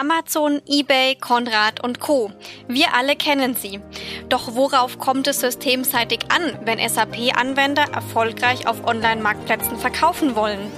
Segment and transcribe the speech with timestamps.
[0.00, 2.32] Amazon, eBay, Konrad und Co.
[2.66, 3.80] Wir alle kennen sie.
[4.30, 10.72] Doch worauf kommt es systemseitig an, wenn SAP-Anwender erfolgreich auf Online-Marktplätzen verkaufen wollen?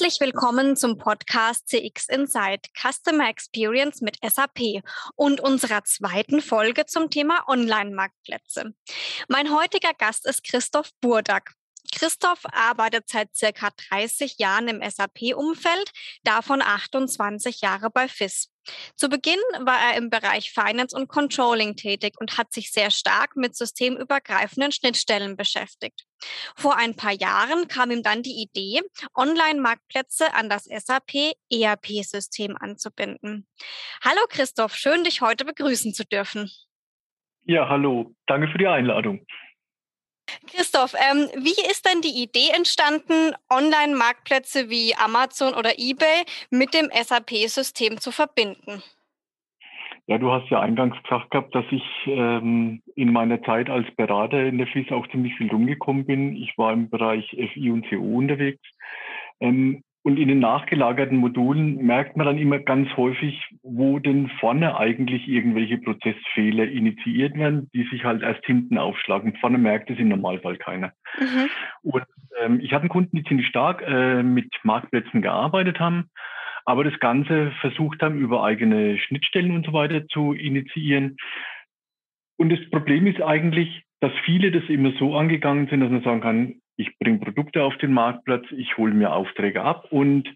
[0.00, 4.82] Herzlich willkommen zum Podcast CX Insight Customer Experience mit SAP
[5.14, 8.72] und unserer zweiten Folge zum Thema Online-Marktplätze.
[9.28, 11.52] Mein heutiger Gast ist Christoph Burdak.
[11.94, 15.90] Christoph arbeitet seit circa 30 Jahren im SAP-Umfeld,
[16.22, 18.48] davon 28 Jahre bei FIS.
[18.96, 23.36] Zu Beginn war er im Bereich Finance und Controlling tätig und hat sich sehr stark
[23.36, 26.06] mit systemübergreifenden Schnittstellen beschäftigt.
[26.56, 28.82] Vor ein paar Jahren kam ihm dann die Idee,
[29.14, 33.46] Online-Marktplätze an das SAP ERP-System anzubinden.
[34.02, 36.50] Hallo Christoph, schön dich heute begrüßen zu dürfen.
[37.44, 39.26] Ja, hallo, danke für die Einladung.
[40.46, 46.90] Christoph, ähm, wie ist denn die Idee entstanden, Online-Marktplätze wie Amazon oder eBay mit dem
[46.92, 48.82] SAP-System zu verbinden?
[50.10, 54.42] Ja, du hast ja eingangs gesagt gehabt, dass ich ähm, in meiner Zeit als Berater
[54.44, 56.34] in der FIS auch ziemlich viel rumgekommen bin.
[56.34, 58.60] Ich war im Bereich FI und CO unterwegs.
[59.38, 64.76] Ähm, und in den nachgelagerten Modulen merkt man dann immer ganz häufig, wo denn vorne
[64.76, 69.36] eigentlich irgendwelche Prozessfehler initiiert werden, die sich halt erst hinten aufschlagen.
[69.36, 70.92] Vorne merkt es im Normalfall keiner.
[71.20, 71.50] Mhm.
[71.82, 72.04] Und
[72.40, 76.10] ähm, ich hatte einen Kunden, die ziemlich stark äh, mit Marktplätzen gearbeitet haben,
[76.64, 81.16] aber das Ganze versucht haben, über eigene Schnittstellen und so weiter zu initiieren.
[82.36, 86.20] Und das Problem ist eigentlich, dass viele das immer so angegangen sind, dass man sagen
[86.20, 90.28] kann, ich bringe Produkte auf den Marktplatz, ich hole mir Aufträge ab und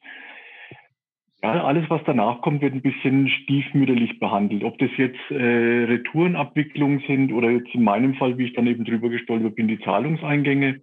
[1.42, 4.64] ja, alles, was danach kommt, wird ein bisschen stiefmütterlich behandelt.
[4.64, 8.84] Ob das jetzt äh, Retourenabwicklungen sind oder jetzt in meinem Fall, wie ich dann eben
[8.86, 10.80] drüber gestolpert bin, die Zahlungseingänge.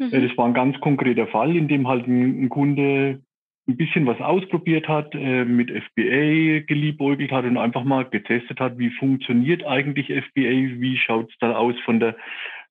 [0.00, 0.12] Mhm.
[0.12, 3.20] Äh, das war ein ganz konkreter Fall, in dem halt ein, ein Kunde
[3.66, 8.78] ein bisschen was ausprobiert hat, äh, mit FBA geliebäugelt hat und einfach mal getestet hat,
[8.78, 12.16] wie funktioniert eigentlich FBA, wie schaut es da aus von der,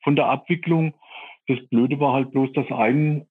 [0.04, 0.94] von der Abwicklung.
[1.48, 3.26] Das Blöde war halt bloß, dass ein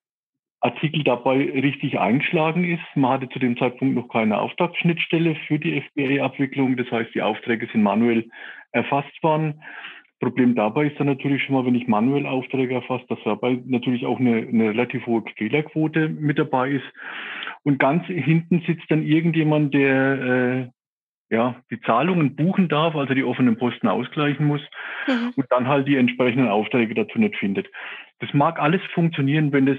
[0.61, 2.83] Artikel dabei richtig eingeschlagen ist.
[2.95, 6.77] Man hatte zu dem Zeitpunkt noch keine Auftragsschnittstelle für die FBA-Abwicklung.
[6.77, 8.29] Das heißt, die Aufträge sind manuell
[8.71, 9.63] erfasst worden.
[10.23, 14.07] Problem dabei ist dann natürlich schon mal, wenn ich manuell Aufträge erfasse, dass dabei natürlich
[14.07, 16.85] auch eine, eine relativ hohe Fehlerquote mit dabei ist.
[17.65, 20.71] Und ganz hinten sitzt dann irgendjemand, der
[21.31, 24.61] äh, ja, die Zahlungen buchen darf, also die offenen Posten ausgleichen muss
[25.09, 25.33] mhm.
[25.35, 27.67] und dann halt die entsprechenden Aufträge dazu nicht findet.
[28.21, 29.79] Das mag alles funktionieren, wenn das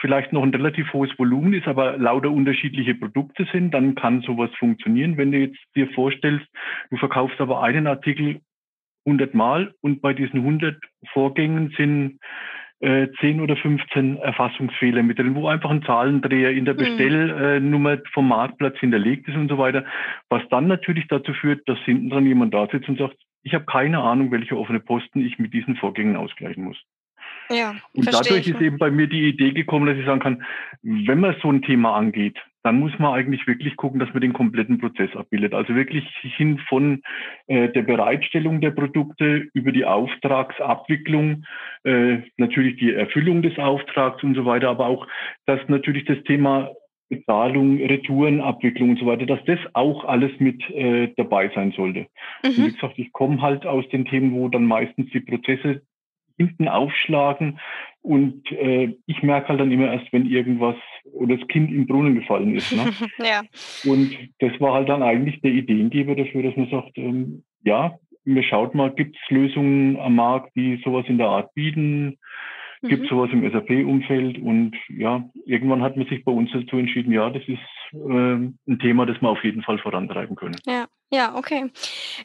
[0.00, 4.50] vielleicht noch ein relativ hohes Volumen ist, aber lauter unterschiedliche Produkte sind, dann kann sowas
[4.58, 5.16] funktionieren.
[5.16, 6.46] Wenn du jetzt dir vorstellst,
[6.90, 8.40] du verkaufst aber einen Artikel
[9.06, 10.76] 100 Mal und bei diesen 100
[11.12, 12.18] Vorgängen sind
[12.80, 16.78] äh, 10 oder 15 Erfassungsfehler mit drin, wo einfach ein Zahlendreher in der mhm.
[16.78, 19.84] Bestellnummer vom Marktplatz hinterlegt ist und so weiter,
[20.28, 23.64] was dann natürlich dazu führt, dass hinten dran jemand da sitzt und sagt, ich habe
[23.64, 26.78] keine Ahnung, welche offene Posten ich mit diesen Vorgängen ausgleichen muss.
[27.50, 30.44] Ja, und dadurch ist eben bei mir die Idee gekommen, dass ich sagen kann,
[30.82, 34.32] wenn man so ein Thema angeht, dann muss man eigentlich wirklich gucken, dass man den
[34.32, 35.54] kompletten Prozess abbildet.
[35.54, 37.02] Also wirklich hin von
[37.46, 41.44] äh, der Bereitstellung der Produkte über die Auftragsabwicklung,
[41.84, 45.06] äh, natürlich die Erfüllung des Auftrags und so weiter, aber auch,
[45.46, 46.70] dass natürlich das Thema
[47.08, 52.06] Bezahlung, Retourenabwicklung und so weiter, dass das auch alles mit äh, dabei sein sollte.
[52.42, 52.48] Mhm.
[52.48, 55.82] Und wie gesagt, ich komme halt aus den Themen, wo dann meistens die Prozesse
[56.40, 57.60] hinten aufschlagen.
[58.02, 60.76] Und äh, ich merke halt dann immer erst, wenn irgendwas
[61.12, 62.72] oder das Kind im Brunnen gefallen ist.
[62.72, 62.90] Ne?
[63.18, 63.42] ja.
[63.84, 68.42] Und das war halt dann eigentlich der Ideengeber dafür, dass man sagt, ähm, ja, mir
[68.42, 72.18] schaut mal, gibt es Lösungen am Markt, die sowas in der Art bieten?
[72.82, 73.14] Gibt es mhm.
[73.14, 74.38] sowas im SAP-Umfeld?
[74.38, 77.58] Und ja, irgendwann hat man sich bei uns dazu entschieden, ja, das ist
[77.92, 80.56] äh, ein Thema, das wir auf jeden Fall vorantreiben können.
[80.66, 80.86] Ja.
[81.12, 81.72] Ja, okay.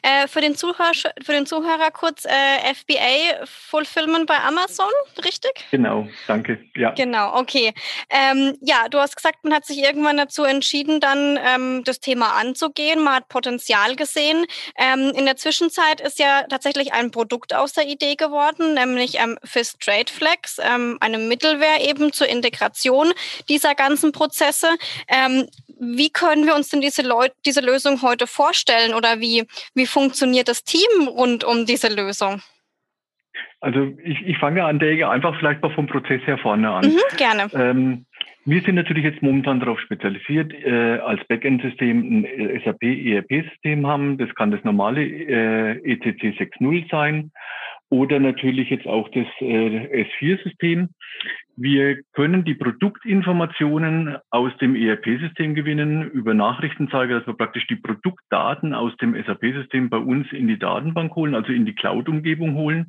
[0.02, 4.90] Äh, für, den Zuhörer, für den Zuhörer kurz äh, FBA Fulfillment bei Amazon,
[5.24, 5.50] richtig?
[5.72, 6.60] Genau, danke.
[6.76, 6.92] Ja.
[6.92, 7.74] Genau, okay.
[8.10, 12.34] Ähm, ja, du hast gesagt, man hat sich irgendwann dazu entschieden, dann ähm, das Thema
[12.34, 13.02] anzugehen.
[13.02, 14.46] Man hat Potenzial gesehen.
[14.78, 19.36] Ähm, in der Zwischenzeit ist ja tatsächlich ein Produkt aus der Idee geworden, nämlich ähm,
[19.42, 23.12] FIS Trade Flex, ähm, eine Mittelware eben zur Integration
[23.48, 24.68] dieser ganzen Prozesse.
[25.78, 29.44] Wie können wir uns denn diese, Leut diese Lösung heute vorstellen oder wie,
[29.74, 32.42] wie funktioniert das Team rund um diese Lösung?
[33.60, 36.86] Also ich, ich fange an Ecke einfach vielleicht mal vom Prozess her vorne an.
[36.86, 37.50] Mhm, gerne.
[37.54, 38.06] Ähm,
[38.44, 44.18] Wir sind natürlich jetzt momentan darauf spezialisiert, äh, als Backend-System ein SAP ERP-System haben.
[44.18, 47.32] Das kann das normale äh, ECC 6.0 sein
[47.88, 50.90] oder natürlich jetzt auch das äh, S4-System.
[51.58, 58.74] Wir können die Produktinformationen aus dem ERP-System gewinnen über Nachrichtenzeiger, dass wir praktisch die Produktdaten
[58.74, 62.88] aus dem SAP-System bei uns in die Datenbank holen, also in die Cloud-Umgebung holen.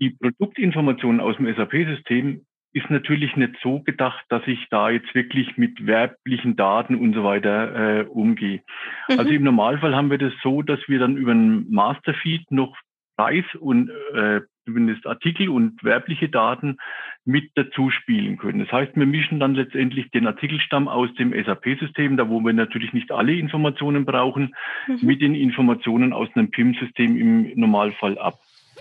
[0.00, 5.56] Die Produktinformationen aus dem SAP-System ist natürlich nicht so gedacht, dass ich da jetzt wirklich
[5.56, 8.62] mit werblichen Daten und so weiter äh, umgehe.
[9.08, 9.18] Mhm.
[9.18, 12.76] Also im Normalfall haben wir das so, dass wir dann über einen Masterfeed noch
[13.16, 16.78] Preis und äh, zumindest Artikel und werbliche Daten
[17.24, 18.60] mit dazu spielen können.
[18.60, 22.92] Das heißt, wir mischen dann letztendlich den Artikelstamm aus dem SAP-System, da wo wir natürlich
[22.92, 24.54] nicht alle Informationen brauchen,
[24.86, 24.98] mhm.
[25.02, 28.34] mit den Informationen aus einem PIM-System im Normalfall ab.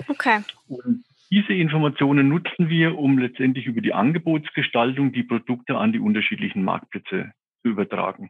[0.07, 0.39] Okay.
[0.67, 6.63] Und diese Informationen nutzen wir, um letztendlich über die Angebotsgestaltung die Produkte an die unterschiedlichen
[6.63, 7.31] Marktplätze
[7.61, 8.29] zu übertragen.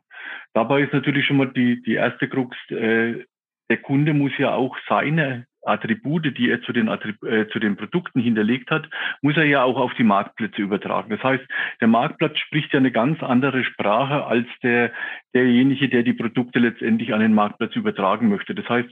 [0.53, 3.25] Dabei ist natürlich schon mal die, die erste Krux, äh,
[3.69, 8.19] der Kunde muss ja auch seine Attribute, die er zu den, äh, zu den Produkten
[8.19, 8.89] hinterlegt hat,
[9.21, 11.10] muss er ja auch auf die Marktplätze übertragen.
[11.10, 11.44] Das heißt,
[11.81, 14.92] der Marktplatz spricht ja eine ganz andere Sprache als der,
[15.33, 18.56] derjenige, der die Produkte letztendlich an den Marktplatz übertragen möchte.
[18.56, 18.89] Das heißt,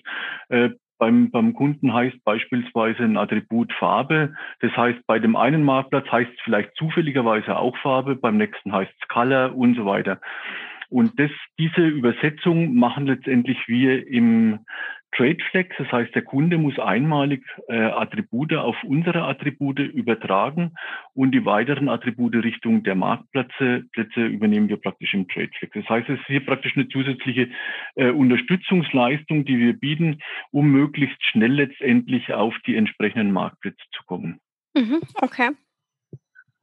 [0.49, 0.69] äh,
[1.01, 4.35] beim, beim Kunden heißt beispielsweise ein Attribut Farbe.
[4.59, 8.93] Das heißt, bei dem einen Marktplatz heißt es vielleicht zufälligerweise auch Farbe, beim nächsten heißt
[9.01, 10.21] es Color und so weiter.
[10.89, 14.59] Und das, diese Übersetzung machen letztendlich wir im
[15.15, 20.73] Tradeflex, das heißt, der Kunde muss einmalig äh, Attribute auf unsere Attribute übertragen
[21.13, 25.73] und die weiteren Attribute Richtung der Marktplätze Plätze übernehmen wir praktisch im Tradeflex.
[25.73, 27.49] Das heißt, es ist hier praktisch eine zusätzliche
[27.95, 30.19] äh, Unterstützungsleistung, die wir bieten,
[30.51, 34.39] um möglichst schnell letztendlich auf die entsprechenden Marktplätze zu kommen.
[34.73, 35.49] Mhm, okay.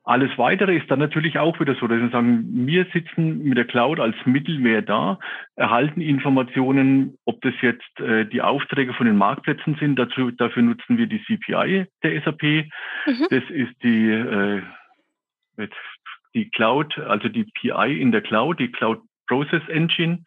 [0.08, 3.66] Alles Weitere ist dann natürlich auch wieder so, dass wir sagen, wir sitzen mit der
[3.66, 5.18] Cloud als Mittelwehr da,
[5.54, 9.98] erhalten Informationen, ob das jetzt äh, die Aufträge von den Marktplätzen sind.
[9.98, 12.42] Dazu, dafür nutzen wir die CPI der SAP.
[12.42, 13.26] Mhm.
[13.28, 14.62] Das ist die, äh,
[16.32, 20.24] die Cloud, also die PI in der Cloud, die Cloud Process Engine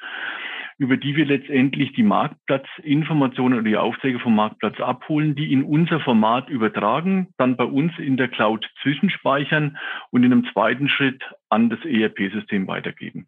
[0.81, 5.99] über die wir letztendlich die Marktplatzinformationen oder die Aufträge vom Marktplatz abholen, die in unser
[5.99, 9.77] Format übertragen, dann bei uns in der Cloud zwischenspeichern
[10.09, 13.27] und in einem zweiten Schritt an das ERP-System weitergeben.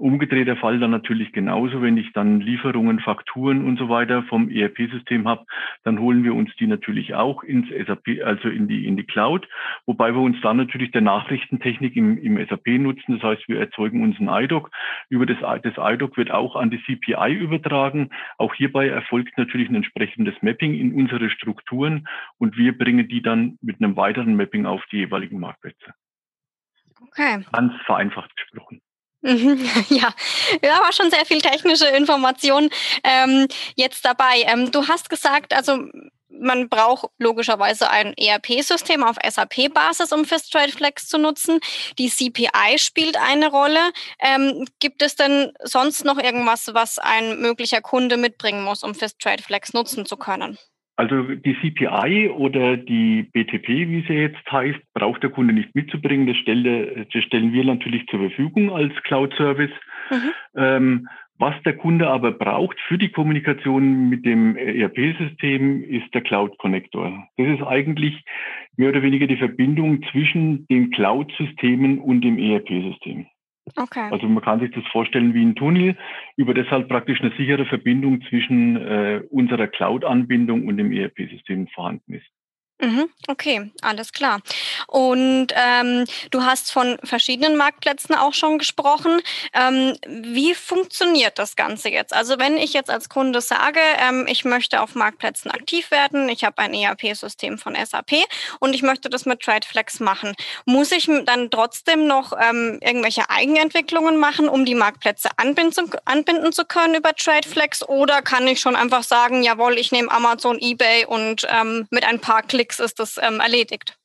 [0.00, 5.28] Umgedrehter Fall dann natürlich genauso, wenn ich dann Lieferungen, Fakturen und so weiter vom ERP-System
[5.28, 5.44] habe,
[5.84, 9.46] dann holen wir uns die natürlich auch ins SAP, also in die, in die Cloud,
[9.86, 13.14] wobei wir uns dann natürlich der Nachrichtentechnik im, im SAP nutzen.
[13.14, 14.70] Das heißt, wir erzeugen uns ein IDOC.
[15.10, 18.10] Über das, das IDOC wird auch an die CPI übertragen.
[18.38, 22.08] Auch hierbei erfolgt natürlich ein entsprechendes Mapping in unsere Strukturen
[22.38, 25.92] und wir bringen die dann mit einem weiteren Mapping auf die jeweiligen Marktplätze.
[27.02, 27.44] Okay.
[27.52, 28.80] Ganz vereinfacht gesprochen.
[29.22, 30.14] Mhm, ja,
[30.62, 32.70] da war schon sehr viel technische Information
[33.04, 34.42] ähm, jetzt dabei.
[34.46, 35.78] Ähm, du hast gesagt, also
[36.30, 41.60] man braucht logischerweise ein ERP-System auf SAP-Basis, um Fist Trade Flex zu nutzen.
[41.98, 43.92] Die CPI spielt eine Rolle.
[44.20, 49.18] Ähm, gibt es denn sonst noch irgendwas, was ein möglicher Kunde mitbringen muss, um Fist
[49.18, 50.58] Trade Flex nutzen zu können?
[51.00, 56.26] Also die CPI oder die BTP, wie sie jetzt heißt, braucht der Kunde nicht mitzubringen.
[56.26, 59.70] Das, stelle, das stellen wir natürlich zur Verfügung als Cloud-Service.
[60.10, 60.30] Mhm.
[60.56, 61.08] Ähm,
[61.38, 67.26] was der Kunde aber braucht für die Kommunikation mit dem ERP-System ist der Cloud-Connector.
[67.38, 68.22] Das ist eigentlich
[68.76, 73.24] mehr oder weniger die Verbindung zwischen den Cloud-Systemen und dem ERP-System.
[73.76, 74.08] Okay.
[74.10, 75.96] Also man kann sich das vorstellen wie ein Tunnel,
[76.36, 82.14] über das halt praktisch eine sichere Verbindung zwischen äh, unserer Cloud-Anbindung und dem ERP-System vorhanden
[82.14, 82.26] ist.
[82.82, 84.40] Mhm, okay, alles klar.
[84.86, 89.20] Und ähm, du hast von verschiedenen Marktplätzen auch schon gesprochen.
[89.52, 92.14] Ähm, wie funktioniert das Ganze jetzt?
[92.14, 96.42] Also wenn ich jetzt als Kunde sage, ähm, ich möchte auf Marktplätzen aktiv werden, ich
[96.42, 98.12] habe ein ERP-System von SAP
[98.60, 100.34] und ich möchte das mit TradeFlex machen,
[100.64, 106.64] muss ich dann trotzdem noch ähm, irgendwelche Eigenentwicklungen machen, um die Marktplätze anbinden, anbinden zu
[106.64, 107.86] können über TradeFlex?
[107.86, 112.20] Oder kann ich schon einfach sagen, jawohl, ich nehme Amazon, eBay und ähm, mit ein
[112.20, 113.96] paar Klicks Klicks ist das ähm, erledigt.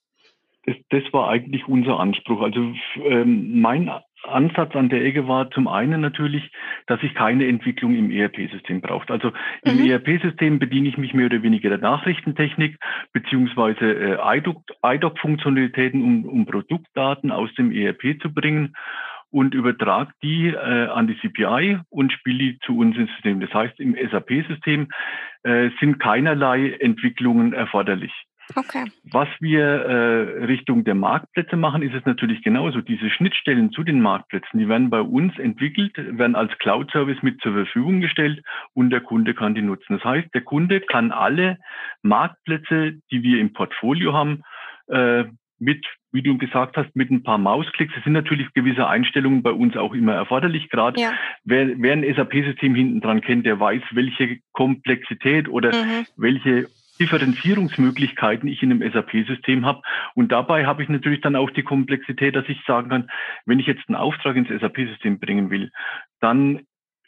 [0.65, 2.41] Das, das, war eigentlich unser Anspruch.
[2.41, 3.91] Also ähm, mein
[4.23, 6.49] Ansatz an der Ecke war zum einen natürlich,
[6.87, 9.11] dass ich keine Entwicklung im ERP-System braucht.
[9.11, 9.31] Also
[9.63, 9.91] im mhm.
[9.91, 12.79] ERP-System bediene ich mich mehr oder weniger der Nachrichtentechnik
[13.13, 14.17] beziehungsweise äh,
[14.81, 18.73] IDOC-Funktionalitäten, um, um Produktdaten aus dem ERP zu bringen
[19.29, 23.39] und übertrage die äh, an die CPI und spiele die zu uns ins System.
[23.41, 24.87] Das heißt, im SAP-System
[25.43, 28.13] äh, sind keinerlei Entwicklungen erforderlich.
[28.55, 28.85] Okay.
[29.11, 32.81] Was wir äh, Richtung der Marktplätze machen, ist es natürlich genauso.
[32.81, 37.53] Diese Schnittstellen zu den Marktplätzen, die werden bei uns entwickelt, werden als Cloud-Service mit zur
[37.53, 39.97] Verfügung gestellt und der Kunde kann die nutzen.
[39.97, 41.57] Das heißt, der Kunde kann alle
[42.03, 44.43] Marktplätze, die wir im Portfolio haben,
[44.87, 45.25] äh,
[45.57, 47.93] mit, wie du gesagt hast, mit ein paar Mausklicks.
[47.97, 50.69] Es sind natürlich gewisse Einstellungen bei uns auch immer erforderlich.
[50.69, 51.13] Gerade ja.
[51.43, 56.05] wer, wer ein SAP-System hinten dran kennt, der weiß, welche Komplexität oder mhm.
[56.17, 56.67] welche
[56.99, 59.81] Differenzierungsmöglichkeiten ich in einem SAP-System habe.
[60.13, 63.11] Und dabei habe ich natürlich dann auch die Komplexität, dass ich sagen kann,
[63.45, 65.71] wenn ich jetzt einen Auftrag ins SAP-System bringen will,
[66.19, 66.61] dann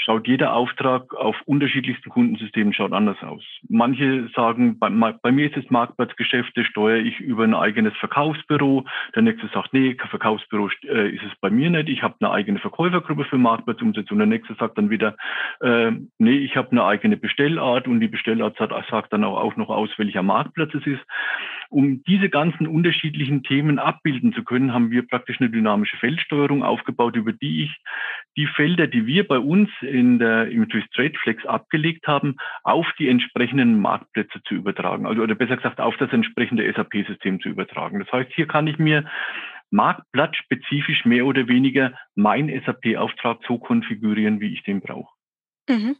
[0.08, 3.44] schaut jeder Auftrag auf unterschiedlichsten Kundensystemen schaut anders aus.
[3.68, 8.86] Manche sagen, bei, bei mir ist es Marktplatzgeschäfte, steuere ich über ein eigenes Verkaufsbüro.
[9.16, 11.90] Der nächste sagt, nee, Verkaufsbüro äh, ist es bei mir nicht.
[11.90, 14.18] Ich habe eine eigene Verkäufergruppe für Marktplatzumsetzung.
[14.18, 15.18] Der nächste sagt dann wieder,
[15.60, 19.58] äh, nee, ich habe eine eigene Bestellart und die Bestellart sagt, sagt dann auch, auch
[19.58, 21.02] noch aus, welcher Marktplatz es ist.
[21.70, 27.18] Um diese ganzen unterschiedlichen Themen abbilden zu können, haben wir praktisch eine dynamische Feldsteuerung aufgebaut,
[27.18, 27.76] über die ich
[28.38, 33.10] die Felder, die wir bei uns in der, im Trade Flex abgelegt haben, auf die
[33.10, 35.06] entsprechenden Marktplätze zu übertragen.
[35.06, 38.00] Also, oder besser gesagt, auf das entsprechende SAP-System zu übertragen.
[38.00, 39.10] Das heißt, hier kann ich mir
[39.70, 45.14] marktblattspezifisch mehr oder weniger mein SAP-Auftrag so konfigurieren, wie ich den brauche.
[45.70, 45.98] Mhm.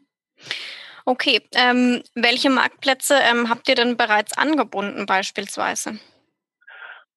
[1.06, 6.00] Okay, ähm, welche Marktplätze ähm, habt ihr denn bereits angebunden beispielsweise?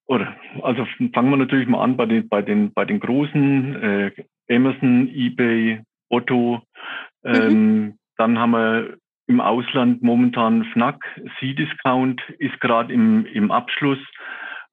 [0.05, 4.11] Oder, also fangen wir natürlich mal an bei den, bei den, bei den großen, äh,
[4.49, 5.81] Amazon, eBay,
[6.11, 6.61] Otto.
[7.23, 7.33] Mhm.
[7.33, 7.93] Ähm, mhm.
[8.17, 11.03] Dann haben wir im Ausland momentan Fnac,
[11.39, 13.99] C-Discount ist gerade im, im Abschluss.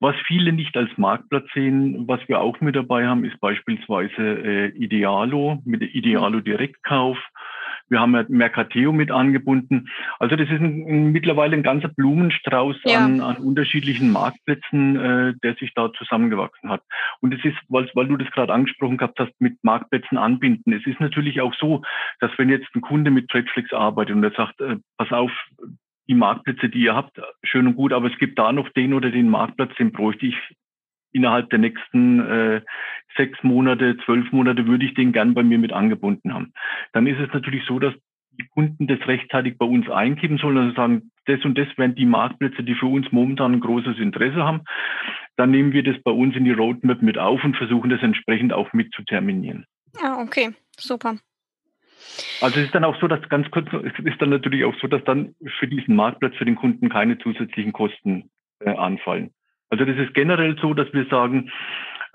[0.01, 4.67] Was viele nicht als Marktplatz sehen, was wir auch mit dabei haben, ist beispielsweise äh,
[4.69, 7.17] Idealo mit Idealo Direktkauf
[7.89, 9.89] wir haben ja Mercateo mit angebunden.
[10.19, 13.03] Also das ist ein, ein, mittlerweile ein ganzer Blumenstrauß ja.
[13.03, 16.81] an, an, unterschiedlichen Marktplätzen, äh, der sich da zusammengewachsen hat.
[17.21, 20.73] Und es ist, weil, weil du das gerade angesprochen gehabt hast, mit Marktplätzen anbinden.
[20.73, 21.81] Es ist natürlich auch so,
[22.19, 25.31] dass wenn jetzt ein Kunde mit Tradeflix arbeitet und er sagt, äh, pass auf,
[26.09, 29.11] die Marktplätze, die ihr habt, schön und gut, aber es gibt da noch den oder
[29.11, 30.35] den Marktplatz, den bräuchte ich
[31.11, 32.61] innerhalb der nächsten äh,
[33.17, 36.53] sechs Monate, zwölf Monate würde ich den gern bei mir mit angebunden haben.
[36.93, 37.93] Dann ist es natürlich so, dass
[38.39, 42.05] die Kunden das rechtzeitig bei uns eingeben sollen, also sagen, das und das wären die
[42.05, 44.61] Marktplätze, die für uns momentan ein großes Interesse haben.
[45.35, 48.53] Dann nehmen wir das bei uns in die Roadmap mit auf und versuchen das entsprechend
[48.53, 49.65] auch mit zu terminieren.
[50.01, 51.17] Ja, ah, okay, super.
[52.41, 54.87] Also es ist dann auch so, dass ganz kurz, es ist dann natürlich auch so,
[54.87, 59.31] dass dann für diesen Marktplatz für den Kunden keine zusätzlichen Kosten äh, anfallen.
[59.69, 61.51] Also das ist generell so, dass wir sagen,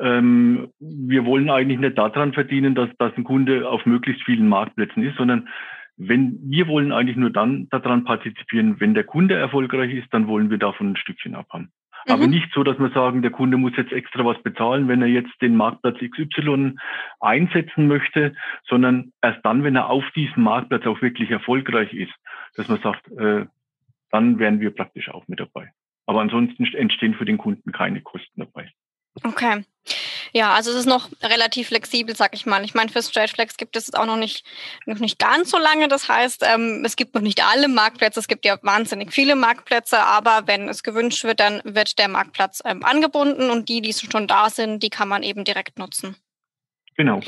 [0.01, 5.03] ähm, wir wollen eigentlich nicht daran verdienen, dass, dass ein Kunde auf möglichst vielen Marktplätzen
[5.03, 5.49] ist, sondern
[5.97, 10.51] wenn wir wollen eigentlich nur dann daran partizipieren, wenn der Kunde erfolgreich ist, dann wollen
[10.51, 11.71] wir davon ein Stückchen abhaben.
[12.07, 12.13] Mhm.
[12.13, 15.09] Aber nicht so, dass wir sagen, der Kunde muss jetzt extra was bezahlen, wenn er
[15.09, 16.75] jetzt den Marktplatz XY
[17.21, 18.35] einsetzen möchte,
[18.69, 22.13] sondern erst dann, wenn er auf diesem Marktplatz auch wirklich erfolgreich ist,
[22.57, 23.47] dass man sagt, äh,
[24.11, 25.71] dann wären wir praktisch auch mit dabei.
[26.07, 28.71] Aber ansonsten entstehen für den Kunden keine Kosten dabei.
[29.23, 29.65] Okay.
[30.33, 32.65] Ja, also es ist noch relativ flexibel, sag ich mal.
[32.65, 34.45] Ich meine, für StraightFlex gibt es auch noch nicht,
[34.87, 35.87] noch nicht ganz so lange.
[35.87, 38.19] Das heißt, ähm, es gibt noch nicht alle Marktplätze.
[38.19, 42.63] Es gibt ja wahnsinnig viele Marktplätze, aber wenn es gewünscht wird, dann wird der Marktplatz
[42.65, 46.17] ähm, angebunden und die, die schon da sind, die kann man eben direkt nutzen.
[46.97, 47.21] Genau.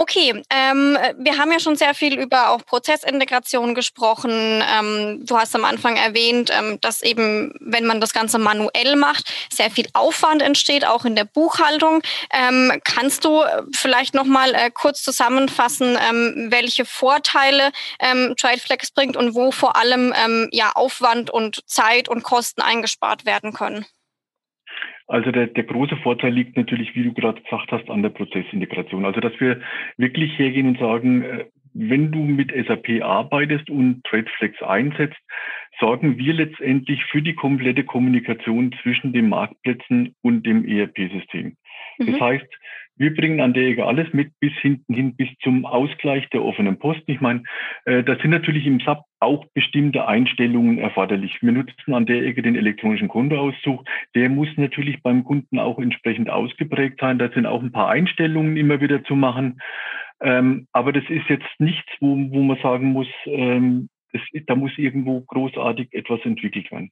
[0.00, 4.30] Okay, ähm, wir haben ja schon sehr viel über auch Prozessintegration gesprochen.
[4.30, 9.28] Ähm, du hast am Anfang erwähnt, ähm, dass eben, wenn man das Ganze manuell macht,
[9.52, 12.00] sehr viel Aufwand entsteht, auch in der Buchhaltung.
[12.32, 13.42] Ähm, kannst du
[13.74, 19.74] vielleicht noch mal äh, kurz zusammenfassen, ähm, welche Vorteile ähm, TradeFlex bringt und wo vor
[19.74, 23.84] allem ähm, ja Aufwand und Zeit und Kosten eingespart werden können?
[25.08, 29.06] Also der, der große Vorteil liegt natürlich, wie du gerade gesagt hast, an der Prozessintegration.
[29.06, 29.60] Also dass wir
[29.96, 35.18] wirklich hergehen und sagen, äh, wenn du mit SAP arbeitest und TradeFlex einsetzt,
[35.80, 41.56] sorgen wir letztendlich für die komplette Kommunikation zwischen den Marktplätzen und dem ERP-System.
[41.98, 42.06] Mhm.
[42.06, 42.58] Das heißt,
[42.98, 46.78] wir bringen an der Ecke alles mit bis hinten hin, bis zum Ausgleich der offenen
[46.78, 47.10] Posten.
[47.10, 47.42] Ich meine,
[47.84, 51.38] äh, da sind natürlich im SAP auch bestimmte Einstellungen erforderlich.
[51.40, 53.84] Wir nutzen an der Ecke den elektronischen Kontoauszug.
[54.14, 57.18] Der muss natürlich beim Kunden auch entsprechend ausgeprägt sein.
[57.18, 59.60] Da sind auch ein paar Einstellungen immer wieder zu machen.
[60.20, 64.76] Ähm, aber das ist jetzt nichts, wo, wo man sagen muss, ähm, das, da muss
[64.76, 66.90] irgendwo großartig etwas entwickelt werden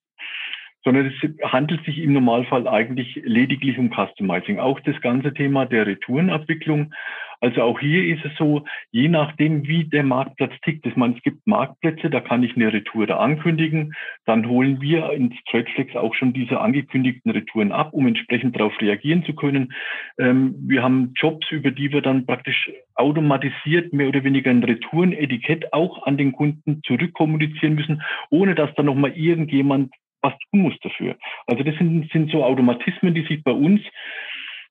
[0.87, 4.61] sondern es handelt sich im Normalfall eigentlich lediglich um Customizing.
[4.61, 6.93] Auch das ganze Thema der Retourenabwicklung
[7.41, 10.87] also auch hier ist es so, je nachdem, wie der Marktplatz tickt.
[10.87, 13.95] Ich meine, es gibt Marktplätze, da kann ich eine Retour ankündigen.
[14.25, 19.25] Dann holen wir ins Tradeflex auch schon diese angekündigten Retouren ab, um entsprechend darauf reagieren
[19.25, 19.73] zu können.
[20.19, 25.73] Ähm, wir haben Jobs, über die wir dann praktisch automatisiert mehr oder weniger ein Retourenetikett
[25.73, 29.93] auch an den Kunden zurückkommunizieren müssen, ohne dass da nochmal irgendjemand
[30.23, 31.17] was tun muss dafür.
[31.47, 33.81] Also das sind, sind so Automatismen, die sich bei uns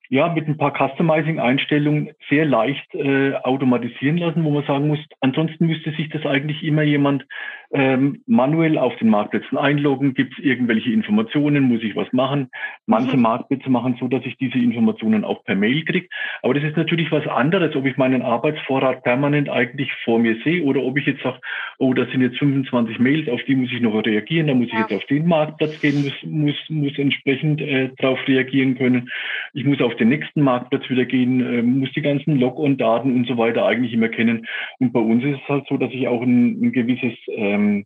[0.08, 5.66] ja, mit ein paar Customizing-Einstellungen sehr leicht äh, automatisieren lassen, wo man sagen muss, ansonsten
[5.66, 7.26] müsste sich das eigentlich immer jemand
[7.72, 10.14] ähm, manuell auf den Marktplätzen einloggen.
[10.14, 11.64] Gibt es irgendwelche Informationen?
[11.64, 12.50] Muss ich was machen?
[12.86, 13.22] Manche mhm.
[13.22, 16.08] Marktplätze machen so, dass ich diese Informationen auch per Mail kriege.
[16.42, 20.62] Aber das ist natürlich was anderes, ob ich meinen Arbeitsvorrat permanent eigentlich vor mir sehe
[20.62, 21.40] oder ob ich jetzt sage,
[21.78, 24.74] oh, das sind jetzt 25 Mails, auf die muss ich noch reagieren, da muss ja.
[24.74, 29.10] ich jetzt auf den Marktplatz gehen, muss, muss, muss entsprechend äh, darauf reagieren können.
[29.52, 33.36] Ich muss auf den nächsten Marktplatz wieder gehen, äh, muss die ganzen Log-on-Daten und so
[33.36, 34.46] weiter eigentlich immer kennen.
[34.78, 37.84] Und bei uns ist es halt so, dass ich auch ein, ein gewisses ähm,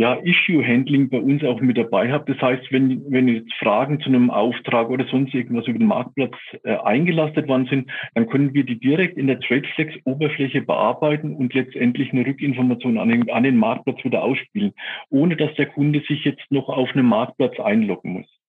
[0.00, 2.32] ja, Issue-Handling bei uns auch mit dabei habe.
[2.32, 6.34] Das heißt, wenn, wenn jetzt Fragen zu einem Auftrag oder sonst irgendwas über den Marktplatz
[6.64, 12.12] äh, eingelastet worden sind, dann können wir die direkt in der TradeFlex-Oberfläche bearbeiten und letztendlich
[12.12, 14.72] eine Rückinformation an den, an den Marktplatz wieder ausspielen,
[15.10, 18.39] ohne dass der Kunde sich jetzt noch auf einen Marktplatz einloggen muss.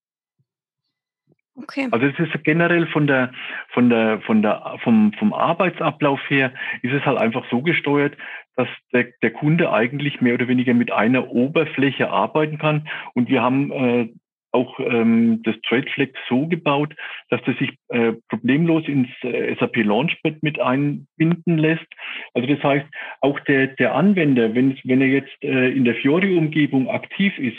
[1.56, 1.88] Okay.
[1.92, 3.32] Also es ist generell von der,
[3.70, 8.16] von der, von der, vom, vom Arbeitsablauf her ist es halt einfach so gesteuert,
[8.56, 12.88] dass der, der Kunde eigentlich mehr oder weniger mit einer Oberfläche arbeiten kann.
[13.14, 14.10] Und wir haben äh,
[14.52, 16.94] auch ähm, das TradeFlex so gebaut,
[17.30, 21.88] dass das sich äh, problemlos ins äh, SAP Launchpad mit einbinden lässt.
[22.34, 22.86] Also das heißt,
[23.22, 27.58] auch der, der Anwender, wenn, wenn er jetzt äh, in der Fiori-Umgebung aktiv ist,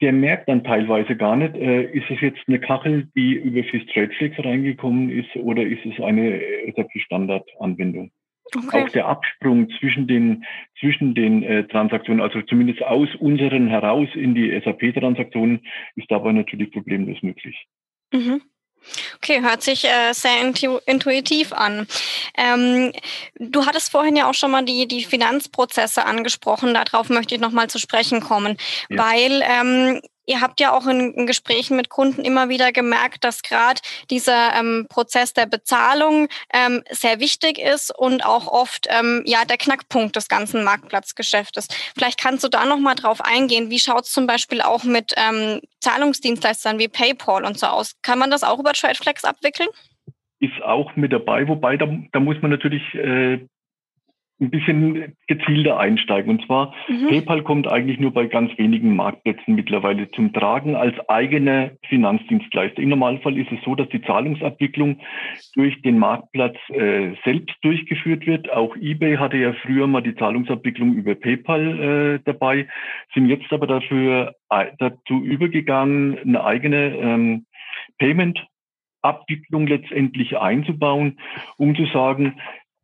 [0.00, 3.86] der merkt dann teilweise gar nicht, äh, ist es jetzt eine Kachel, die über FIS
[3.92, 6.40] TradeFlex reingekommen ist oder ist es eine
[6.74, 8.10] SAP-Standard-Anwendung.
[8.54, 8.82] Okay.
[8.82, 10.44] Auch der Absprung zwischen den,
[10.78, 16.70] zwischen den äh, Transaktionen, also zumindest aus unseren heraus in die SAP-Transaktionen, ist dabei natürlich
[16.70, 17.66] problemlos möglich.
[18.12, 18.42] Mhm.
[19.16, 21.86] Okay, hört sich äh, sehr intu intuitiv an.
[22.36, 22.92] Ähm,
[23.38, 26.74] du hattest vorhin ja auch schon mal die, die Finanzprozesse angesprochen.
[26.74, 28.56] Darauf möchte ich nochmal zu sprechen kommen,
[28.88, 28.98] ja.
[28.98, 33.42] weil ähm, Ihr habt ja auch in, in, Gesprächen mit Kunden immer wieder gemerkt, dass
[33.42, 39.44] gerade dieser ähm, Prozess der Bezahlung ähm, sehr wichtig ist und auch oft ähm, ja
[39.44, 41.68] der Knackpunkt des ganzen Marktplatzgeschäftes.
[41.96, 43.70] Vielleicht kannst du da noch mal drauf eingehen.
[43.70, 47.94] Wie schaut es zum Beispiel auch mit ähm, Zahlungsdienstleistern wie PayPal und so aus?
[48.02, 49.68] Kann man das auch über TradeFlex abwickeln?
[50.40, 53.46] Ist auch mit dabei, wobei da, da muss man natürlich äh,
[54.38, 56.30] ein bisschen gezielter einsteigen.
[56.30, 57.08] Und zwar, mhm.
[57.08, 62.82] PayPal kommt eigentlich nur bei ganz wenigen Marktplätzen mittlerweile zum Tragen als eigene Finanzdienstleister.
[62.82, 65.00] Im Normalfall ist es so, dass die Zahlungsabwicklung
[65.54, 68.50] durch den Marktplatz äh, selbst durchgeführt wird.
[68.50, 72.68] Auch eBay hatte ja früher mal die Zahlungsabwicklung über PayPal äh, dabei,
[73.14, 77.46] sind jetzt aber dafür äh, dazu übergegangen, eine eigene ähm,
[77.98, 78.46] Payment
[79.06, 81.18] Abwicklung letztendlich einzubauen,
[81.56, 82.40] um zu sagen,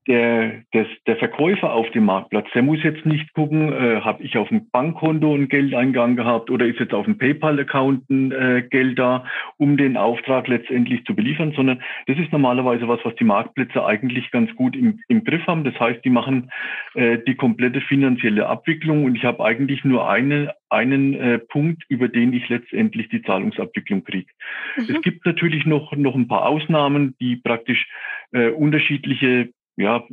[0.09, 4.37] der, des, der Verkäufer auf dem Marktplatz, der muss jetzt nicht gucken, äh, habe ich
[4.37, 8.99] auf dem Bankkonto einen Geldeingang gehabt oder ist jetzt auf dem PayPal-Account ein äh, Geld
[8.99, 9.25] da,
[9.59, 14.31] um den Auftrag letztendlich zu beliefern, sondern das ist normalerweise was, was die Marktplätze eigentlich
[14.33, 15.63] ganz gut im, im Griff haben.
[15.63, 16.51] Das heißt, die machen
[16.95, 22.09] äh, die komplette finanzielle Abwicklung und ich habe eigentlich nur eine, einen äh, Punkt, über
[22.09, 24.33] den ich letztendlich die Zahlungsabwicklung kriege.
[24.77, 24.97] Mhm.
[24.97, 27.87] Es gibt natürlich noch, noch ein paar Ausnahmen, die praktisch
[28.33, 30.05] äh, unterschiedliche ja,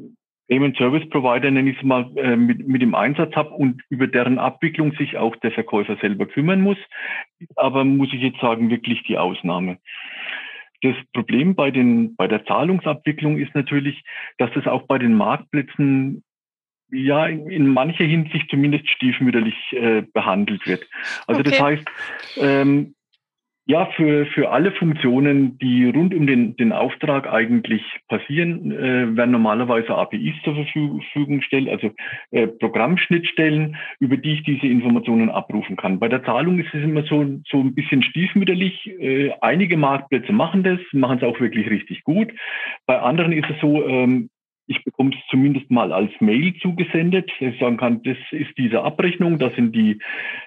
[0.49, 4.07] Payment Service Provider, nenne ich es mal, äh, mit, mit dem Einsatz habe und über
[4.07, 6.77] deren Abwicklung sich auch der Verkäufer selber kümmern muss.
[7.55, 9.77] Aber muss ich jetzt sagen, wirklich die Ausnahme.
[10.81, 14.03] Das Problem bei, den, bei der Zahlungsabwicklung ist natürlich,
[14.37, 16.23] dass das auch bei den Marktplätzen
[16.91, 20.87] ja in, in mancher Hinsicht zumindest stiefmütterlich äh, behandelt wird.
[21.27, 21.49] Also okay.
[21.51, 21.85] das heißt,
[22.37, 22.95] ähm,
[23.69, 29.29] ja, für, für alle Funktionen, die rund um den, den Auftrag eigentlich passieren, äh, werden
[29.29, 31.91] normalerweise APIs zur Verfügung gestellt, also
[32.31, 35.99] äh, Programmschnittstellen, über die ich diese Informationen abrufen kann.
[35.99, 38.89] Bei der Zahlung ist es immer so, so ein bisschen stiefmütterlich.
[38.99, 42.33] Äh, einige Marktplätze machen das, machen es auch wirklich richtig gut.
[42.87, 44.31] Bei anderen ist es so, ähm,
[44.69, 48.83] ich bekomme es zumindest mal als Mail zugesendet, dass ich sagen kann, das ist diese
[48.83, 49.99] Abrechnung, da sind die,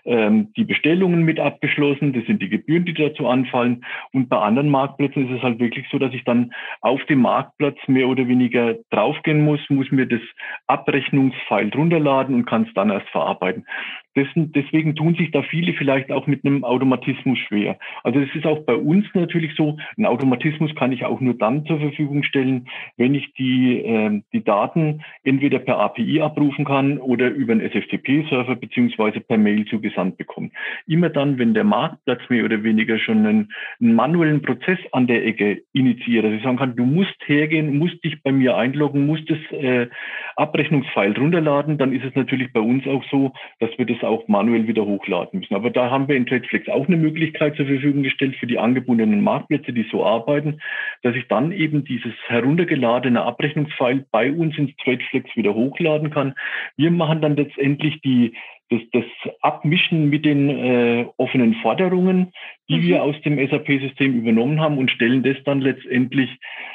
[0.04, 3.84] ähm, die Bestellungen mit abgeschlossen, das sind die Gebühren, die dazu anfallen.
[4.12, 7.76] Und bei anderen Marktplätzen ist es halt wirklich so, dass ich dann auf dem Marktplatz
[7.88, 10.22] mehr oder weniger draufgehen muss, muss mir das
[10.68, 13.66] Abrechnungsfile runterladen und kann es dann erst verarbeiten.
[14.14, 17.78] Deswegen tun sich da viele vielleicht auch mit einem Automatismus schwer.
[18.04, 21.64] Also es ist auch bei uns natürlich so, ein Automatismus kann ich auch nur dann
[21.66, 27.30] zur Verfügung stellen, wenn ich die, äh, die Daten entweder per API abrufen kann oder
[27.30, 30.50] über einen SFTP-Server beziehungsweise per Mail zugesandt bekomme.
[30.86, 35.24] Immer dann, wenn der Marktplatz mehr oder weniger schon einen, einen manuellen Prozess an der
[35.24, 39.30] Ecke initiiert, dass ich sagen kann, du musst hergehen, musst dich bei mir einloggen, musst
[39.30, 39.88] das äh,
[40.36, 44.66] Abrechnungsfile runterladen, dann ist es natürlich bei uns auch so, dass wir das auch manuell
[44.66, 45.54] wieder hochladen müssen.
[45.54, 49.20] Aber da haben wir in TradeFlex auch eine Möglichkeit zur Verfügung gestellt für die angebundenen
[49.20, 50.60] Marktplätze, die so arbeiten,
[51.02, 56.34] dass ich dann eben dieses heruntergeladene Abrechnungsfile bei uns ins TradeFlex wieder hochladen kann.
[56.76, 58.34] Wir machen dann letztendlich die
[58.72, 62.32] das, das Abmischen mit den äh, offenen Forderungen,
[62.68, 62.82] die mhm.
[62.82, 66.30] wir aus dem SAP-System übernommen haben und stellen das dann letztendlich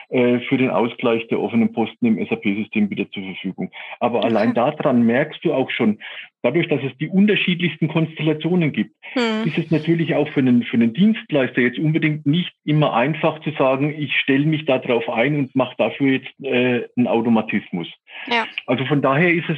[0.10, 3.72] äh, für den Ausgleich der offenen Posten im SAP-System wieder zur Verfügung.
[4.00, 4.28] Aber okay.
[4.28, 6.00] allein daran merkst du auch schon,
[6.44, 9.48] dadurch, dass es die unterschiedlichsten Konstellationen gibt, mhm.
[9.48, 13.52] ist es natürlich auch für einen, für einen Dienstleister jetzt unbedingt nicht immer einfach zu
[13.52, 17.88] sagen, ich stelle mich darauf ein und mache dafür jetzt äh, einen Automatismus.
[18.28, 18.46] Ja.
[18.66, 19.58] Also von daher ist es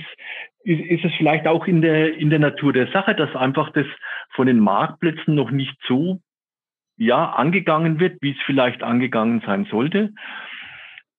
[0.70, 3.88] ist, ist es vielleicht auch in der, in der Natur der Sache, dass einfach das
[4.36, 6.22] von den Marktplätzen noch nicht so
[6.98, 10.14] ja, angegangen wird, wie es vielleicht angegangen sein sollte.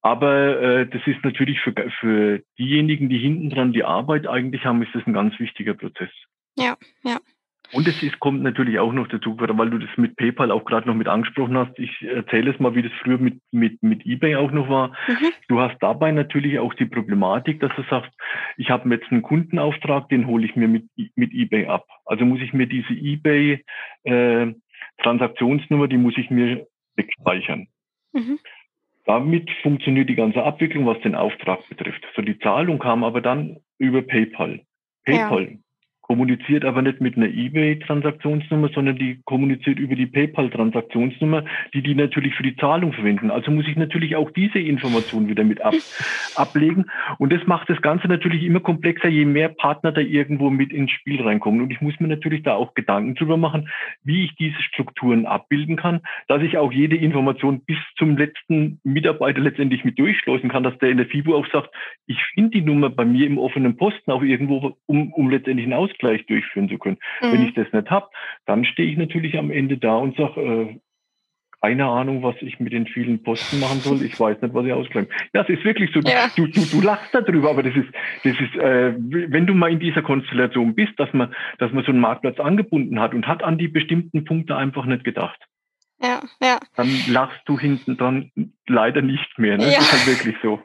[0.02, 4.82] Aber äh, das ist natürlich für, für diejenigen, die hinten dran die Arbeit eigentlich haben,
[4.82, 6.10] ist das ein ganz wichtiger Prozess.
[6.56, 7.18] Ja, ja.
[7.72, 10.88] Und es ist, kommt natürlich auch noch dazu, weil du das mit PayPal auch gerade
[10.88, 11.78] noch mit angesprochen hast.
[11.78, 14.88] Ich erzähle es mal, wie das früher mit, mit, mit eBay auch noch war.
[15.06, 15.32] Mhm.
[15.48, 18.10] Du hast dabei natürlich auch die Problematik, dass du sagst,
[18.56, 21.86] ich habe jetzt einen Kundenauftrag, den hole ich mir mit, mit eBay ab.
[22.06, 23.64] Also muss ich mir diese eBay
[24.02, 24.52] äh,
[25.02, 27.68] Transaktionsnummer, die muss ich mir wegspeichern.
[28.12, 28.40] Mhm.
[29.06, 32.04] Damit funktioniert die ganze Abwicklung, was den Auftrag betrifft.
[32.16, 34.60] So die Zahlung kam aber dann über PayPal.
[35.04, 35.56] PayPal ja
[36.10, 42.34] kommuniziert aber nicht mit einer eBay-Transaktionsnummer, sondern die kommuniziert über die PayPal-Transaktionsnummer, die die natürlich
[42.34, 43.30] für die Zahlung verwenden.
[43.30, 45.72] Also muss ich natürlich auch diese Information wieder mit ab,
[46.34, 46.86] ablegen.
[47.18, 50.90] Und das macht das Ganze natürlich immer komplexer, je mehr Partner da irgendwo mit ins
[50.90, 51.60] Spiel reinkommen.
[51.60, 53.68] Und ich muss mir natürlich da auch Gedanken drüber machen,
[54.02, 59.38] wie ich diese Strukturen abbilden kann, dass ich auch jede Information bis zum letzten Mitarbeiter
[59.38, 61.70] letztendlich mit durchschleusen kann, dass der in der FIBU auch sagt,
[62.08, 65.74] ich finde die Nummer bei mir im offenen Posten auch irgendwo, um, um letztendlich einen
[65.74, 66.98] Ausgleich Ausgleich durchführen zu können.
[67.20, 67.32] Mhm.
[67.32, 68.08] Wenn ich das nicht habe,
[68.46, 70.78] dann stehe ich natürlich am Ende da und sage, äh,
[71.62, 74.02] keine Ahnung, was ich mit den vielen Posten machen soll.
[74.02, 75.10] Ich weiß nicht, was ich ausgleiche.
[75.34, 76.00] Ja, es ist wirklich so.
[76.00, 76.30] Ja.
[76.34, 77.88] Du, du, du lachst darüber, aber das ist,
[78.24, 81.92] das ist, äh, wenn du mal in dieser Konstellation bist, dass man, dass man so
[81.92, 85.38] einen Marktplatz angebunden hat und hat an die bestimmten Punkte einfach nicht gedacht.
[86.02, 86.58] Ja, ja.
[86.76, 88.30] Dann lachst du hinten dran
[88.66, 89.58] leider nicht mehr.
[89.58, 89.70] Ne?
[89.70, 89.78] Ja.
[89.78, 90.62] Das ist halt wirklich so.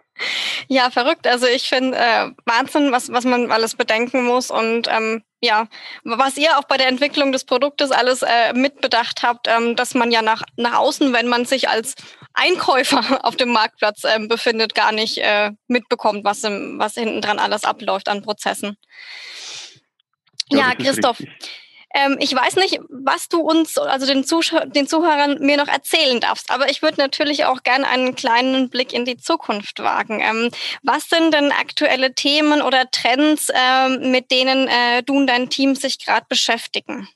[0.70, 1.28] Ja, verrückt.
[1.28, 5.68] Also ich finde äh, Wahnsinn, was, was man alles bedenken muss und ähm, ja,
[6.04, 10.10] was ihr auch bei der Entwicklung des Produktes alles äh, mitbedacht habt, ähm, dass man
[10.10, 11.96] ja nach, nach außen, wenn man sich als
[12.34, 17.40] Einkäufer auf dem Marktplatz äh, befindet, gar nicht äh, mitbekommt, was, im, was hinten dran
[17.40, 18.78] alles abläuft an Prozessen.
[20.50, 21.20] Ja, ja Christoph.
[21.20, 21.65] Richtig.
[21.96, 26.20] Ähm, ich weiß nicht, was du uns, also den, Zuschau den Zuhörern mir noch erzählen
[26.20, 30.20] darfst, aber ich würde natürlich auch gerne einen kleinen Blick in die Zukunft wagen.
[30.20, 30.52] Ähm,
[30.84, 35.76] was sind denn aktuelle Themen oder Trends, ähm, mit denen äh, du und dein Team
[35.76, 37.08] sich gerade beschäftigen?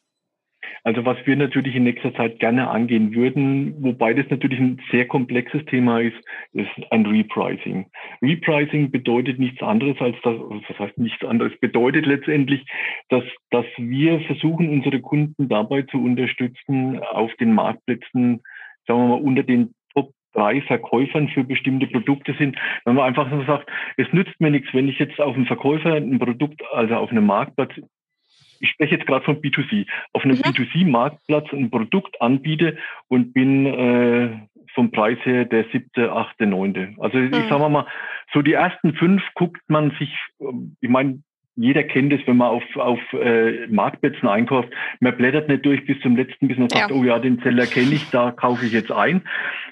[0.83, 5.07] Also was wir natürlich in nächster Zeit gerne angehen würden, wobei das natürlich ein sehr
[5.07, 6.17] komplexes Thema ist,
[6.53, 7.85] ist ein Repricing.
[8.21, 12.65] Repricing bedeutet nichts anderes als das, was heißt nichts anderes, bedeutet letztendlich,
[13.09, 18.41] dass, dass wir versuchen, unsere Kunden dabei zu unterstützen, auf den Marktplätzen,
[18.87, 23.29] sagen wir mal, unter den Top drei Verkäufern für bestimmte Produkte sind, wenn man einfach
[23.29, 26.95] so sagt, es nützt mir nichts, wenn ich jetzt auf einen Verkäufer ein Produkt, also
[26.95, 27.71] auf einem Marktplatz
[28.59, 30.41] ich spreche jetzt gerade von B2C, auf einem mhm.
[30.41, 34.39] B2C-Marktplatz ein Produkt anbiete und bin äh,
[34.73, 36.93] vom Preis her der siebte, achte, neunte.
[36.99, 37.33] Also mhm.
[37.33, 37.87] ich sage mal,
[38.33, 41.21] so die ersten fünf guckt man sich, ähm, ich meine,
[41.59, 44.69] jeder kennt es, wenn man auf, auf äh, Marktplätzen einkauft.
[45.01, 46.95] Man blättert nicht durch bis zum letzten, bis man sagt, ja.
[46.95, 49.23] oh ja, den Seller kenne ich, da kaufe ich jetzt ein.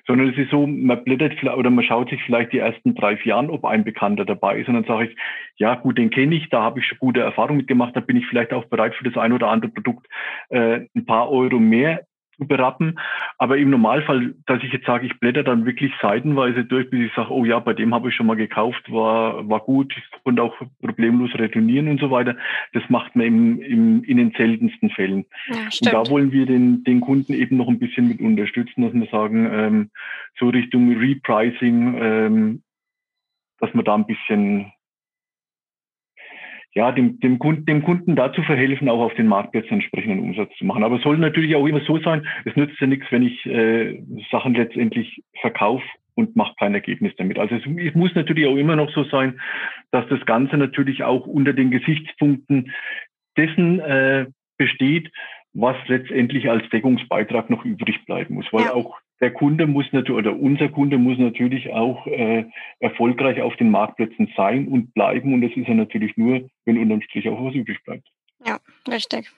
[0.06, 3.38] Sondern es ist so, man blättert oder man schaut sich vielleicht die ersten drei, vier
[3.38, 4.68] an, ob ein Bekannter dabei ist.
[4.68, 5.18] Und dann sage ich,
[5.56, 8.28] ja gut, den kenne ich, da habe ich schon gute Erfahrungen mitgemacht, da bin ich
[8.28, 10.08] vielleicht auch bereit für das ein oder andere Produkt
[10.50, 12.06] äh, ein paar Euro mehr
[12.38, 13.00] zu berappen.
[13.38, 17.14] Aber im Normalfall, dass ich jetzt sage, ich blätter dann wirklich seitenweise durch, bis ich
[17.14, 20.44] sage, oh ja, bei dem habe ich schon mal gekauft, war, war gut, ich konnte
[20.44, 22.36] auch problemlos retournieren und so weiter.
[22.74, 25.26] Das macht man im, im, in den seltensten Fällen.
[25.48, 28.94] Ja, und da wollen wir den, den Kunden eben noch ein bisschen mit unterstützen, dass
[28.94, 29.90] wir sagen, ähm,
[30.40, 32.64] so Richtung Repricing, ähm,
[33.60, 34.72] dass man da ein bisschen
[36.78, 40.66] ja, dem, dem, Kunden, dem Kunden dazu verhelfen, auch auf den Marktplätzen entsprechenden Umsatz zu
[40.66, 40.84] machen.
[40.84, 44.00] Aber es soll natürlich auch immer so sein, es nützt ja nichts, wenn ich äh,
[44.30, 47.40] Sachen letztendlich verkaufe und mache kein Ergebnis damit.
[47.40, 49.42] Also es, es, muss natürlich auch immer noch so sein,
[49.90, 52.72] dass das Ganze natürlich auch unter den Gesichtspunkten
[53.38, 54.28] dessen äh,
[54.60, 55.12] besteht,
[55.54, 58.46] was letztendlich als Deckungsbeitrag noch übrig bleiben muss.
[58.52, 58.74] Weil ja.
[58.76, 62.46] auch der Kunde muss natürlich, oder unser Kunde muss natürlich auch äh,
[62.80, 65.34] erfolgreich auf den Marktplätzen sein und bleiben.
[65.34, 68.08] Und das ist ja natürlich nur, wenn unterm Strich auch was übrig bleibt.
[68.46, 69.32] Ja, richtig.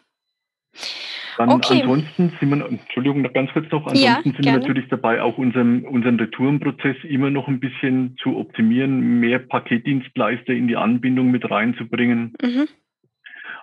[1.37, 1.81] Dann okay.
[1.81, 5.37] ansonsten sind wir, Entschuldigung, noch ganz kurz noch, ansonsten ja, sind wir natürlich dabei, auch
[5.37, 11.49] unseren, unseren Retourenprozess immer noch ein bisschen zu optimieren, mehr Paketdienstleister in die Anbindung mit
[11.49, 12.33] reinzubringen.
[12.41, 12.67] Mhm.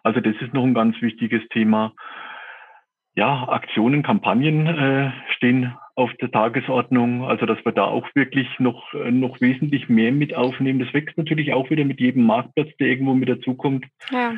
[0.02, 1.92] Also das ist noch ein ganz wichtiges Thema.
[3.16, 7.24] Ja, Aktionen, Kampagnen äh, stehen auf der Tagesordnung.
[7.24, 10.78] Also dass wir da auch wirklich noch, äh, noch wesentlich mehr mit aufnehmen.
[10.78, 13.86] Das wächst natürlich auch wieder mit jedem Marktplatz, der irgendwo mit dazukommt.
[14.10, 14.34] Ja.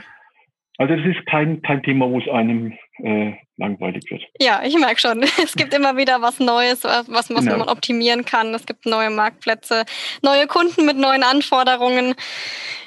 [0.79, 4.23] Also es ist kein, kein Thema, wo es einem äh, langweilig wird.
[4.41, 5.23] Ja, ich merke schon.
[5.43, 7.59] Es gibt immer wieder was Neues, was, was genau.
[7.59, 8.55] man optimieren kann.
[8.55, 9.85] Es gibt neue Marktplätze,
[10.23, 12.15] neue Kunden mit neuen Anforderungen.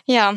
[0.05, 0.33] Ja,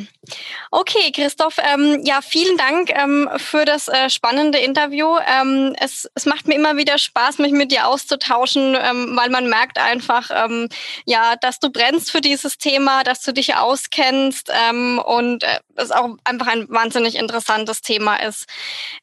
[0.70, 1.56] okay, Christoph.
[1.58, 5.16] Ähm, ja, vielen Dank ähm, für das äh, spannende Interview.
[5.26, 9.48] Ähm, es, es macht mir immer wieder Spaß, mich mit dir auszutauschen, ähm, weil man
[9.48, 10.68] merkt einfach, ähm,
[11.06, 15.90] ja, dass du brennst für dieses Thema, dass du dich auskennst ähm, und äh, es
[15.90, 18.46] auch einfach ein wahnsinnig interessantes Thema ist.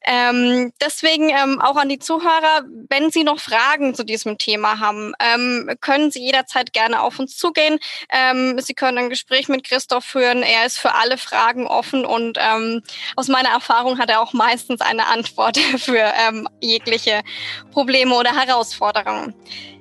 [0.06, 5.12] Ähm, deswegen ähm, auch an die Zuhörer, wenn Sie noch Fragen zu diesem Thema haben,
[5.20, 7.78] ähm, können Sie jederzeit gerne auf uns zugehen.
[8.10, 10.42] Ähm, Sie können ein Gespräch mit Christoph führen.
[10.42, 12.82] Er ist für alle Fragen offen und ähm,
[13.16, 17.22] aus meiner Erfahrung hat er auch meistens eine Antwort für ähm, jegliche
[17.70, 19.34] Probleme oder Herausforderungen.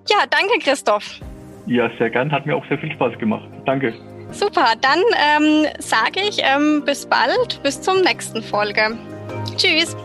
[0.09, 1.19] Ja, danke Christoph.
[1.67, 2.31] Ja, sehr gern.
[2.31, 3.47] Hat mir auch sehr viel Spaß gemacht.
[3.65, 3.93] Danke.
[4.31, 5.01] Super, dann
[5.79, 6.41] sage ich
[6.85, 8.97] bis bald, bis zum nächsten Folge.
[9.57, 9.95] Tschüss.